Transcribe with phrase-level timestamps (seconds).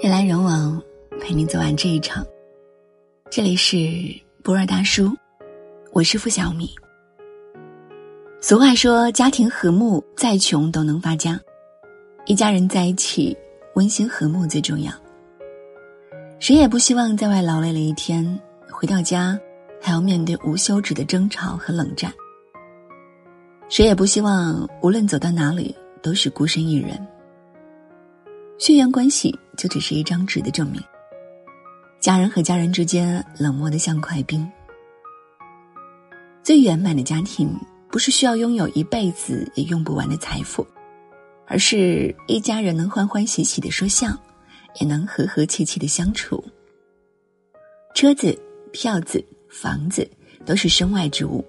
[0.00, 0.80] 人来人往，
[1.20, 2.24] 陪你走完这一场。
[3.32, 3.76] 这里是
[4.44, 5.10] 博尔大叔，
[5.92, 6.70] 我是付小米。
[8.40, 11.40] 俗话说，家庭和睦，再穷都能发家。
[12.26, 13.36] 一家人在一起，
[13.74, 14.92] 温馨和睦最重要。
[16.38, 18.38] 谁也不希望在外劳累了一天，
[18.70, 19.36] 回到家
[19.82, 22.12] 还要面对无休止的争吵和冷战。
[23.68, 27.04] 谁也不希望无论走到哪里都是孤身一人。
[28.58, 30.82] 血缘关系就只是一张纸的证明。
[32.00, 34.46] 家人和家人之间冷漠的像块冰。
[36.42, 37.54] 最圆满的家庭，
[37.88, 40.66] 不是需要拥有一辈子也用不完的财富，
[41.46, 44.08] 而是一家人能欢欢喜喜的说笑，
[44.80, 46.42] 也能和和气气的相处。
[47.94, 48.36] 车子、
[48.72, 50.08] 票子、房子
[50.44, 51.44] 都是身外之物，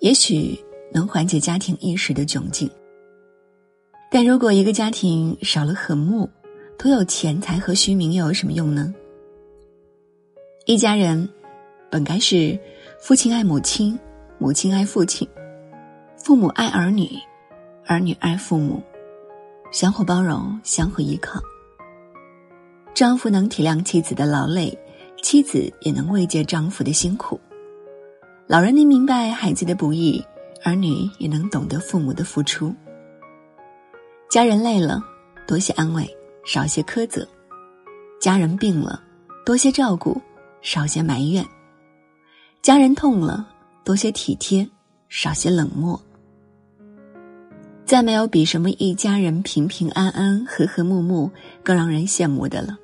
[0.00, 0.58] 也许
[0.92, 2.70] 能缓解家庭一时的窘境。
[4.12, 6.28] 但如果一个家庭少了和睦，
[6.80, 8.94] 徒有钱财和虚名又有什么用呢？
[10.64, 11.28] 一家人
[11.90, 12.58] 本该是
[12.98, 13.98] 父亲爱母亲，
[14.38, 15.28] 母亲爱父亲，
[16.16, 17.06] 父母爱儿女，
[17.84, 18.82] 儿女爱父母，
[19.70, 21.38] 相互包容，相互依靠。
[22.94, 24.74] 丈夫能体谅妻子的劳累，
[25.22, 27.38] 妻子也能慰藉丈夫的辛苦。
[28.46, 30.24] 老人能明白孩子的不易，
[30.64, 32.74] 儿女也能懂得父母的付出。
[34.30, 35.04] 家人累了，
[35.46, 36.08] 多些安慰，
[36.44, 37.22] 少些苛责；
[38.20, 39.02] 家人病了，
[39.44, 40.20] 多些照顾，
[40.62, 41.44] 少些埋怨；
[42.62, 43.46] 家人痛了，
[43.84, 44.68] 多些体贴，
[45.08, 46.00] 少些冷漠。
[47.84, 51.30] 再没有比什么一家人平平安安、和和睦睦
[51.64, 52.78] 更让人羡慕的了。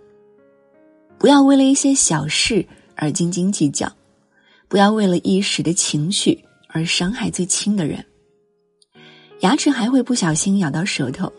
[1.16, 3.90] 不要为了一些小事而斤斤计较，
[4.68, 8.04] 不要为了一时的情绪而伤害最亲的人。
[9.40, 11.32] 牙齿还会不小心咬到舌头。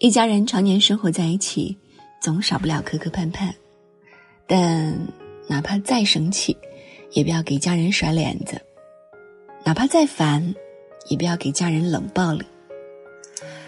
[0.00, 1.76] 一家人常年生活在一起，
[2.20, 3.52] 总少不了磕磕绊绊，
[4.46, 4.96] 但
[5.48, 6.56] 哪怕再生气，
[7.10, 8.54] 也不要给家人甩脸子；
[9.64, 10.54] 哪怕再烦，
[11.08, 12.44] 也不要给家人冷暴力。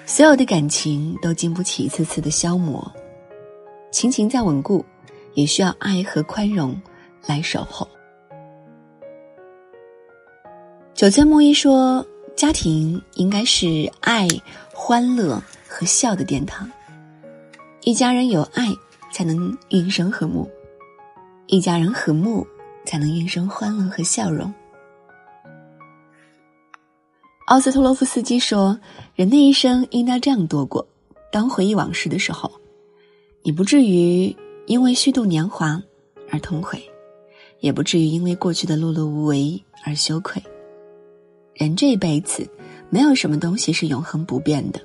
[0.06, 2.88] 所有的感情都经不起一次次的消磨，
[3.90, 4.84] 亲情再稳固，
[5.34, 6.80] 也需要爱和宽容
[7.26, 7.88] 来守候。
[10.94, 12.06] 九村木一说。
[12.36, 14.26] 家庭应该是爱、
[14.72, 16.68] 欢乐和笑的殿堂。
[17.82, 18.66] 一家人有爱，
[19.12, 20.44] 才能孕生和睦；
[21.46, 22.44] 一家人和睦，
[22.84, 24.52] 才能孕生欢乐和笑容。
[27.46, 28.78] 奥斯特洛夫斯基说
[29.14, 30.86] ：“人的一生应当这样度过：
[31.32, 32.50] 当回忆往事的时候，
[33.42, 34.36] 你不至于
[34.66, 35.82] 因为虚度年华
[36.30, 36.82] 而痛悔，
[37.60, 40.42] 也不至于因为过去的碌碌无为而羞愧。”
[41.54, 42.48] 人这一辈子，
[42.88, 44.80] 没有什么东西是永恒不变的，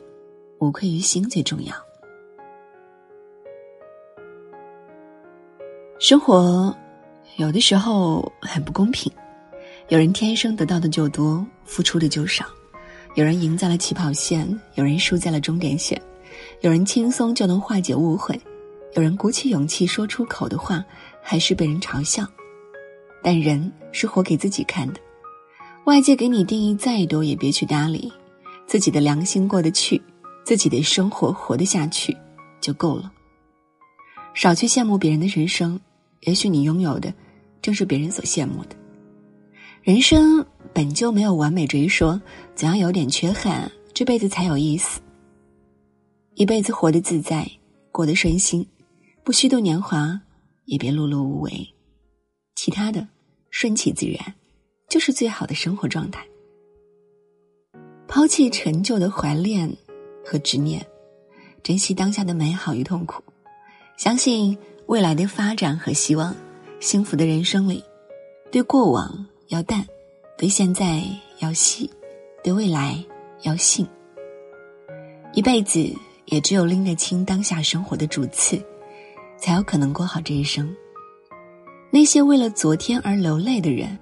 [0.60, 1.74] 无愧于心最重要。
[6.00, 6.76] 生活
[7.38, 9.12] 有的时候很不公平，
[9.88, 12.46] 有人天生得到的就多，付出的就少；
[13.16, 15.98] 有人赢在了起跑线，有人输在了终点线；
[16.62, 18.40] 有人轻松就能化解误会，
[18.94, 20.84] 有人鼓起勇气说出口的话，
[21.22, 22.28] 还是被人嘲笑。
[23.24, 25.00] 但人是活给自己看的。
[25.86, 28.12] 外界给你定义再多，也别去搭理，
[28.68, 30.02] 自己的良心过得去，
[30.45, 32.16] 自己的生活活得下去，
[32.61, 33.11] 就够了。
[34.33, 35.79] 少去羡慕别人的人生，
[36.22, 37.13] 也许你拥有的，
[37.61, 38.75] 正是别人所羡慕的。
[39.81, 42.22] 人生本就没有完美这一说，
[42.56, 45.01] 总要有点缺憾，这辈子才有意思。
[46.35, 47.50] 一辈子活得自在，
[47.91, 48.66] 过得顺心，
[49.23, 50.22] 不虚度年华，
[50.66, 51.73] 也别碌碌无为，
[52.56, 53.07] 其他的
[53.50, 54.35] 顺其自然。
[54.88, 56.23] 就是最好的生活状态。
[58.07, 59.75] 抛弃陈旧的怀恋
[60.25, 60.86] 和执念，
[61.62, 63.22] 珍惜当下的美好与痛苦，
[63.97, 66.36] 相信未来的发展和希望。
[66.80, 67.84] 幸福的人生里，
[68.52, 69.86] 对过往要淡，
[70.38, 71.02] 对现在
[71.40, 71.90] 要细，
[72.44, 73.02] 对未来
[73.44, 73.88] 要信。
[75.33, 75.88] 一辈子
[76.25, 78.60] 也只有拎得清当下生活的主次，
[79.38, 80.75] 才有可能过好这一生。
[81.92, 83.98] 那些为了昨天而流泪的人。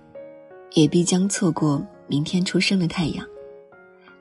[0.76, 3.24] 也必将错过明天出生的太阳。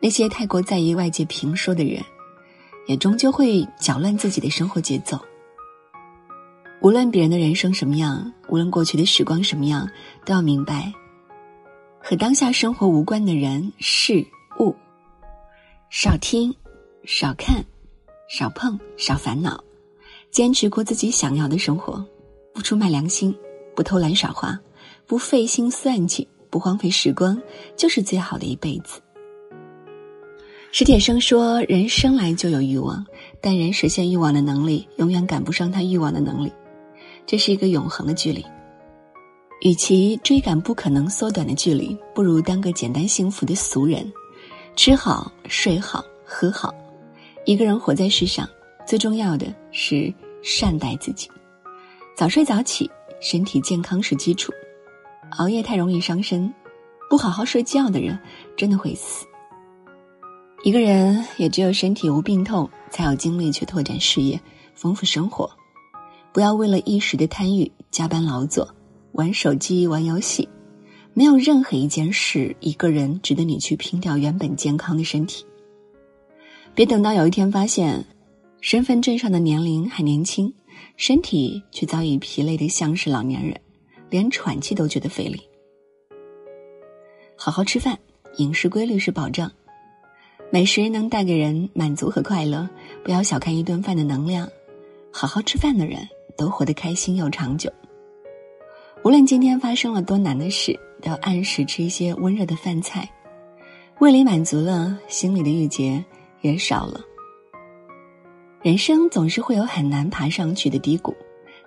[0.03, 2.03] 那些太过在意外界评说的人，
[2.89, 5.17] 也终究会搅乱自己的生活节奏。
[6.81, 9.89] 无论别人的人生什么样，无论过去的时光什么样，
[10.27, 10.93] 都要明白，
[12.01, 14.27] 和当下生活无关的人事
[14.59, 14.75] 物，
[15.89, 16.53] 少听，
[17.05, 17.65] 少看，
[18.29, 19.63] 少碰，少烦恼，
[20.33, 22.05] 坚持过自己想要的生活，
[22.53, 23.33] 不出卖良心，
[23.77, 24.59] 不偷懒耍滑，
[25.07, 26.27] 不费心算计。
[26.51, 27.41] 不荒废时光，
[27.77, 29.01] 就是最好的一辈子。
[30.75, 33.05] 史铁生说：“人生来就有欲望，
[33.43, 36.51] 但人实现欲望的能力永远赶不上他欲望的能力，
[37.27, 38.43] 这是一个永恒的距离。
[39.61, 44.11] 与其追赶不可能缩短的距离，不如当个简单幸福的俗人，
[44.75, 46.75] 吃好、睡好、喝好。
[47.45, 48.49] 一个人活在世上，
[48.87, 50.11] 最重要的是
[50.43, 51.29] 善待自己，
[52.17, 52.91] 早睡早起，
[53.21, 54.51] 身体健康是基础。
[55.37, 56.51] 熬夜太容易伤身，
[57.11, 58.19] 不好好睡觉的人
[58.57, 59.27] 真的会死。”
[60.65, 64.41] 一个人也只有身体无病痛，才有精力去拓展事业、
[64.75, 65.51] 丰富生活。
[66.33, 68.73] 不要为了一时的贪欲加班劳作、
[69.11, 70.49] 玩手机、玩游戏。
[71.15, 75.45] 没有任何一件事、一个人值得你去拼掉原本健康的身体。
[76.75, 78.03] 别等到有一天发现，
[78.61, 80.51] 身份证上的年龄还年轻，
[80.97, 83.61] 身体却早已疲累的像是老年人，
[84.09, 85.43] 连喘气都觉得费力。
[87.37, 87.99] 好好吃饭，
[88.37, 89.51] 饮食规律是保障。
[90.55, 92.69] 美食能带给人满足和快乐，
[93.03, 94.47] 不要小看一顿饭的能量。
[95.11, 96.07] 好好吃饭的人
[96.37, 97.73] 都活得开心又长久。
[99.03, 103.11] 无论今天发生了多难的事，都要按时吃一些温热的饭菜，
[103.99, 106.05] 胃里满足了，心里的郁结
[106.43, 107.01] 也少了。
[108.61, 111.17] 人生总是会有很难爬上去的低谷，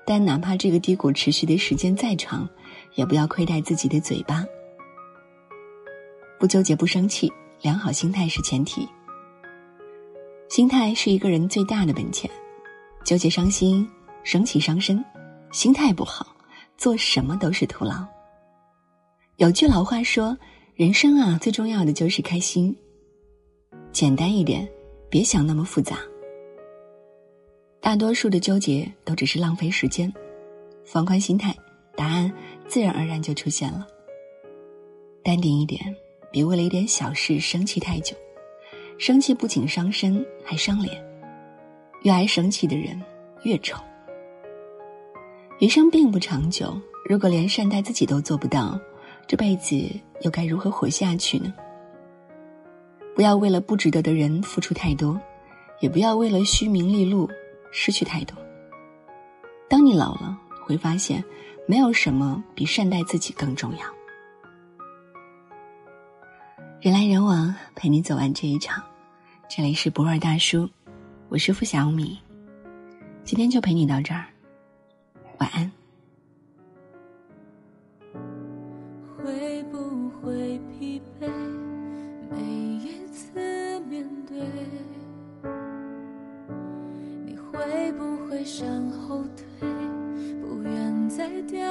[0.05, 2.47] 但哪怕这个低谷持续的时间再长，
[2.93, 4.45] 也不要亏待自己的嘴巴。
[6.37, 7.33] 不纠结，不生气。
[7.61, 8.87] 良好心态是前提，
[10.49, 12.29] 心态是一个人最大的本钱。
[13.03, 13.87] 纠结伤心，
[14.23, 15.03] 生气伤身，
[15.51, 16.25] 心态不好，
[16.75, 18.05] 做什么都是徒劳。
[19.37, 20.35] 有句老话说
[20.73, 22.75] ：“人生啊，最重要的就是开心。”
[23.93, 24.67] 简单一点，
[25.09, 25.97] 别想那么复杂。
[27.79, 30.11] 大多数的纠结都只是浪费时间，
[30.83, 31.55] 放宽心态，
[31.95, 32.31] 答案
[32.67, 33.85] 自然而然就出现了。
[35.23, 35.95] 淡定一点。
[36.35, 38.13] 别为了一点小事生气太久，
[38.97, 41.01] 生气不仅伤身，还伤脸。
[42.03, 43.01] 越爱生气的人
[43.43, 43.81] 越丑。
[45.59, 46.77] 余生并不长久，
[47.07, 48.77] 如果连善待自己都做不到，
[49.25, 49.77] 这辈子
[50.23, 51.53] 又该如何活下去呢？
[53.15, 55.17] 不要为了不值得的人付出太多，
[55.79, 57.29] 也不要为了虚名利禄
[57.71, 58.35] 失去太多。
[59.69, 61.23] 当你老了，会发现，
[61.65, 63.94] 没有什么比善待自己更重要。
[66.81, 68.83] 人来人往，陪你走完这一场。
[69.49, 70.69] 这里是不二大叔，
[71.29, 72.19] 我是付小米。
[73.23, 74.25] 今天就陪你到这儿，
[75.39, 75.71] 晚安。
[79.17, 81.27] 会不会疲惫？
[82.29, 84.37] 每一次面对，
[87.25, 89.23] 你会不会向后
[89.59, 89.67] 退？
[90.41, 91.67] 不愿再掉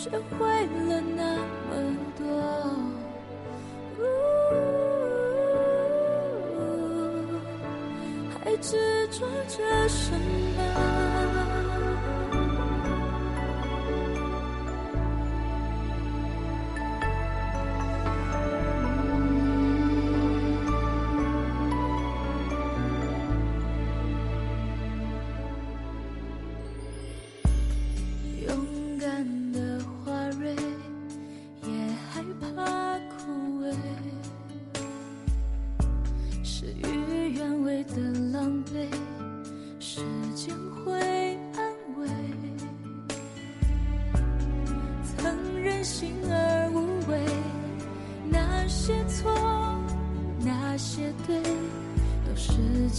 [0.00, 0.46] 学会
[0.86, 1.36] 了那
[1.68, 2.24] 么多。
[8.38, 10.12] 还执着着什
[10.56, 11.07] 么？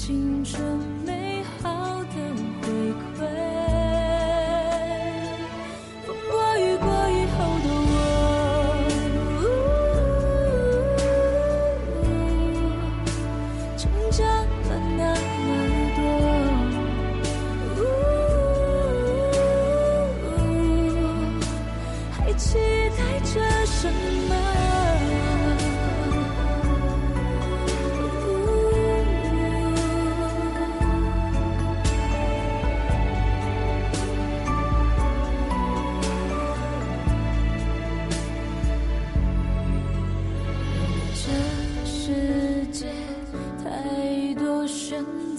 [0.10, 0.69] 青春。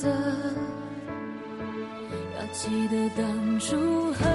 [0.00, 0.08] 则
[2.34, 3.76] 要记得当初
[4.14, 4.26] 横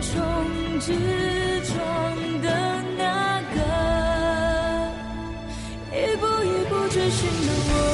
[0.00, 0.92] 冲直
[1.62, 2.50] 撞的
[2.98, 3.56] 那个。
[5.92, 7.93] 一步一步追寻的我。